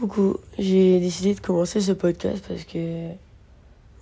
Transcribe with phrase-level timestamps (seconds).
[0.00, 3.08] Coucou, j'ai décidé de commencer ce podcast parce que,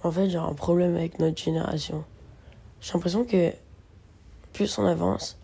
[0.02, 2.04] en fait, j'ai un problème avec notre génération.
[2.82, 3.50] J'ai l'impression que
[4.52, 5.38] plus on avance,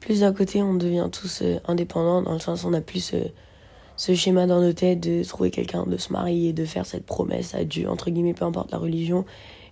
[0.00, 3.14] plus d'un côté on devient tous euh, indépendants, dans le sens où on a plus
[3.96, 7.54] ce, schéma dans nos têtes de trouver quelqu'un, de se marier, de faire cette promesse
[7.54, 9.24] à Dieu, entre guillemets, peu importe la religion,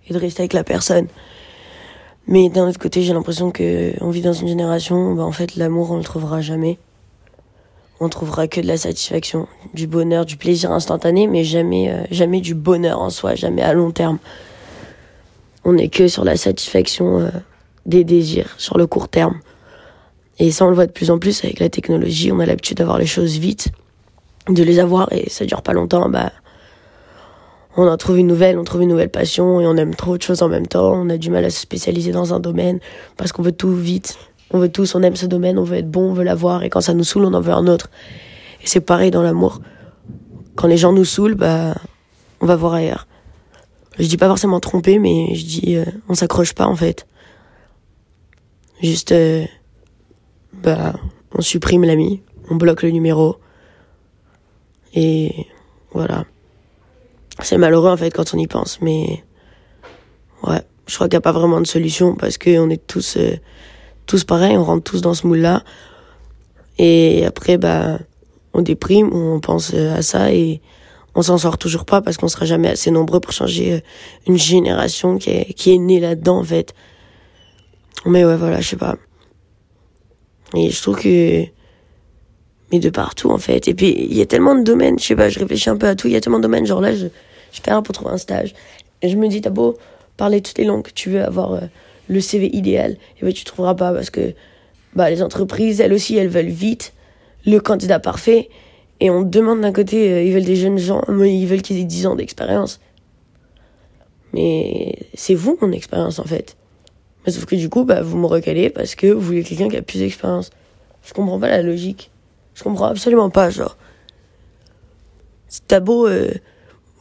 [0.09, 1.05] et de rester avec la personne.
[2.25, 5.31] Mais d'un autre côté, j'ai l'impression que on vit dans une génération où, bah, en
[5.31, 6.79] fait, l'amour, on le trouvera jamais
[7.99, 12.41] on trouvera que de la satisfaction, du bonheur, du plaisir instantané, mais jamais, euh, jamais
[12.41, 14.19] du bonheur en soi, jamais à long terme.
[15.63, 17.29] On n'est que sur la satisfaction euh,
[17.85, 19.39] des désirs, sur le court terme.
[20.39, 22.31] Et ça, on le voit de plus en plus avec la technologie.
[22.31, 23.69] On a l'habitude d'avoir les choses vite,
[24.49, 26.09] de les avoir et ça dure pas longtemps.
[26.09, 26.33] Bah,
[27.77, 30.21] on en trouve une nouvelle, on trouve une nouvelle passion et on aime trop de
[30.21, 30.93] choses en même temps.
[30.93, 32.79] On a du mal à se spécialiser dans un domaine
[33.15, 34.17] parce qu'on veut tout vite.
[34.51, 36.69] On veut tous, on aime ce domaine, on veut être bon, on veut l'avoir, et
[36.69, 37.89] quand ça nous saoule, on en veut un autre.
[38.61, 39.61] Et c'est pareil dans l'amour.
[40.55, 41.75] Quand les gens nous saoulent, bah,
[42.41, 43.07] on va voir ailleurs.
[43.97, 47.07] Je dis pas forcément tromper, mais je dis, euh, on s'accroche pas en fait.
[48.81, 49.45] Juste, euh,
[50.53, 50.93] bah,
[51.33, 53.37] on supprime l'ami, on bloque le numéro.
[54.93, 55.47] Et
[55.91, 56.25] voilà.
[57.41, 59.23] C'est malheureux en fait quand on y pense, mais
[60.43, 63.35] ouais, je crois qu'il n'y a pas vraiment de solution parce qu'on est tous euh,
[64.05, 65.63] tous pareils, on rentre tous dans ce moule-là.
[66.77, 67.99] Et après, bah,
[68.53, 70.61] on déprime, on pense à ça et
[71.15, 73.79] on s'en sort toujours pas parce qu'on sera jamais assez nombreux pour changer euh,
[74.27, 76.73] une génération qui est, qui est née là-dedans, en fait.
[78.05, 78.97] Mais ouais, voilà, je sais pas.
[80.53, 81.43] Et je trouve que,
[82.71, 83.67] mais de partout, en fait.
[83.67, 85.87] Et puis, il y a tellement de domaines, je sais pas, je réfléchis un peu
[85.87, 87.07] à tout, il y a tellement de domaines, genre là, je,
[87.51, 88.53] je un pour trouver un stage.
[89.01, 89.77] Et je me dis, t'as beau
[90.17, 91.61] parler toutes les langues que tu veux, avoir euh,
[92.07, 94.33] le CV idéal, et ben tu trouveras pas parce que
[94.95, 96.93] bah, les entreprises, elles aussi, elles veulent vite
[97.45, 98.49] le candidat parfait.
[99.01, 101.79] Et on demande d'un côté, euh, ils veulent des jeunes gens, mais ils veulent qu'ils
[101.79, 102.79] aient 10 ans d'expérience.
[104.33, 106.55] Mais c'est vous mon expérience en fait.
[107.25, 109.77] Mais sauf que du coup, bah, vous me recalez parce que vous voulez quelqu'un qui
[109.77, 110.49] a plus d'expérience.
[111.03, 112.11] Je comprends pas la logique.
[112.53, 113.77] Je comprends absolument pas, genre.
[115.67, 116.31] T'as beau euh,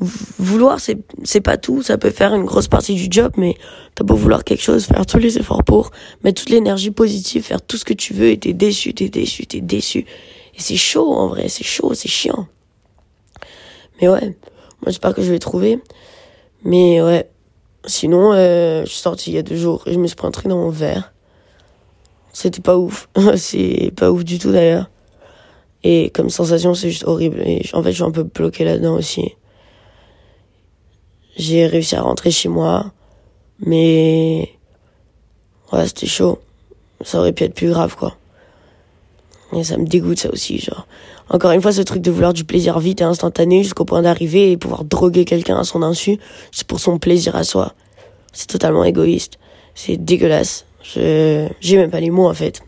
[0.00, 1.82] vouloir, c'est, c'est pas tout.
[1.82, 3.56] Ça peut faire une grosse partie du job, mais
[3.94, 5.90] t'as beau vouloir quelque chose, faire tous les efforts pour,
[6.22, 9.46] mettre toute l'énergie positive, faire tout ce que tu veux, et t'es déçu, t'es déçu,
[9.46, 10.00] t'es déçu.
[10.56, 12.46] Et c'est chaud, en vrai, c'est chaud, c'est chiant.
[14.00, 15.80] Mais ouais, moi j'espère que je vais trouver.
[16.64, 17.28] Mais ouais,
[17.86, 20.26] sinon, euh, je suis sorti il y a deux jours et je me suis pris
[20.26, 21.12] un truc dans mon verre.
[22.32, 23.08] C'était pas ouf.
[23.36, 24.90] c'est pas ouf du tout d'ailleurs.
[25.84, 27.40] Et comme sensation, c'est juste horrible.
[27.44, 29.34] Et en fait, je suis un peu bloqué là-dedans aussi.
[31.36, 32.92] J'ai réussi à rentrer chez moi,
[33.58, 34.50] mais
[35.72, 36.38] ouais, c'était chaud.
[37.04, 38.16] Ça aurait pu être plus grave, quoi.
[39.52, 40.86] Et ça me dégoûte, ça aussi, genre.
[41.28, 44.52] Encore une fois, ce truc de vouloir du plaisir vite et instantané jusqu'au point d'arriver
[44.52, 46.18] et pouvoir droguer quelqu'un à son insu,
[46.52, 47.74] c'est pour son plaisir à soi.
[48.32, 49.38] C'est totalement égoïste.
[49.74, 50.66] C'est dégueulasse.
[50.82, 52.62] Je, j'ai même pas les mots, en fait.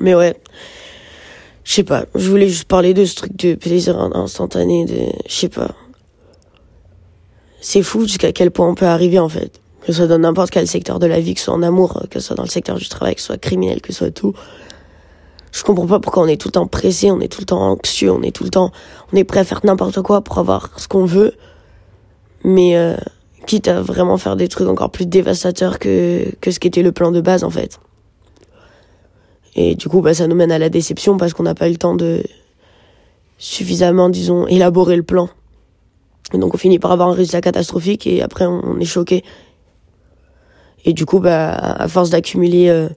[0.00, 0.36] Mais ouais.
[1.64, 2.06] Je sais pas.
[2.14, 5.70] Je voulais juste parler de ce truc de plaisir instantané, de, je sais pas
[7.66, 9.60] c'est fou jusqu'à quel point on peut arriver en fait.
[9.80, 12.00] Que ce soit dans n'importe quel secteur de la vie, que ce soit en amour,
[12.10, 14.10] que ce soit dans le secteur du travail, que ce soit criminel, que ce soit
[14.12, 14.34] tout.
[15.50, 17.60] Je comprends pas pourquoi on est tout le temps pressé, on est tout le temps
[17.60, 18.70] anxieux, on est tout le temps,
[19.12, 21.34] on est prêt à faire n'importe quoi pour avoir ce qu'on veut.
[22.44, 22.96] Mais euh,
[23.48, 26.92] quitte à vraiment faire des trucs encore plus dévastateurs que, que ce qui était le
[26.92, 27.80] plan de base en fait.
[29.56, 31.72] Et du coup, bah, ça nous mène à la déception parce qu'on n'a pas eu
[31.72, 32.22] le temps de
[33.38, 35.28] suffisamment, disons, élaborer le plan.
[36.32, 39.24] Donc on finit par avoir un résultat catastrophique et après on, est choqué.
[40.84, 42.88] Et du coup, bah, à force d'accumuler euh,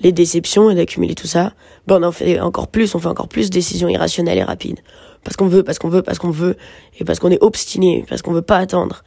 [0.00, 1.52] les déceptions et d'accumuler tout ça,
[1.86, 4.80] bah, on en fait encore plus, on fait encore plus de décisions irrationnelles et rapides.
[5.24, 6.56] Parce qu'on veut, parce qu'on veut, parce qu'on veut,
[6.98, 9.02] et parce qu'on est obstiné, parce qu'on veut pas attendre,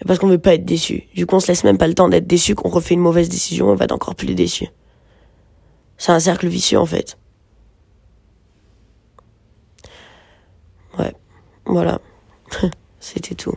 [0.00, 1.04] et parce qu'on veut pas être déçu.
[1.14, 3.28] Du coup, on se laisse même pas le temps d'être déçu, qu'on refait une mauvaise
[3.28, 4.68] décision, on va être encore plus déçu.
[5.96, 7.18] C'est un cercle vicieux en fait.
[10.98, 11.12] Ouais,
[11.64, 12.00] voilà.
[13.00, 13.54] C'était tout.